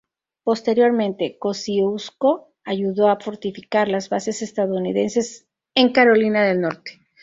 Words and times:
Posteriormente, 0.43 1.37
Kościuszko 1.37 2.53
ayudó 2.63 3.05
con 3.05 3.21
fortificar 3.21 3.87
las 3.87 4.09
bases 4.09 4.41
estadounidenses 4.41 5.45
en 5.75 5.91
Carolina 5.91 6.43
del 6.43 6.59
Norte. 6.61 6.99